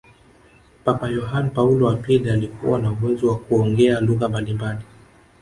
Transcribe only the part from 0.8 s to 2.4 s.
papa yohane paulo wa pili